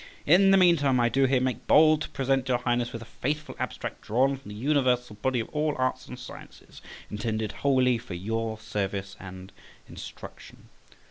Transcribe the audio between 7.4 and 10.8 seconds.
wholly for your service and instruction.